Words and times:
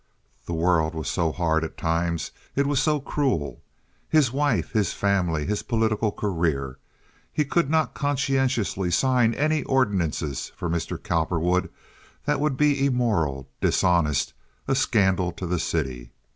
The 0.47 0.53
world 0.53 0.95
was 0.95 1.07
so 1.11 1.31
hard 1.31 1.63
at 1.63 1.77
times; 1.77 2.31
it 2.55 2.65
was 2.65 2.81
so 2.81 2.99
cruel. 2.99 3.61
His 4.09 4.31
wife, 4.33 4.71
his 4.71 4.93
family, 4.93 5.45
his 5.45 5.61
political 5.61 6.11
career. 6.11 6.79
He 7.31 7.45
could 7.45 7.69
not 7.69 7.93
conscientiously 7.93 8.89
sign 8.89 9.35
any 9.35 9.61
ordinances 9.61 10.51
for 10.55 10.71
Mr. 10.71 10.97
Cowperwood—that 11.03 12.39
would 12.39 12.57
be 12.57 12.83
immoral, 12.83 13.47
dishonest, 13.61 14.33
a 14.67 14.73
scandal 14.73 15.31
to 15.33 15.45
the 15.45 15.59
city. 15.59 16.09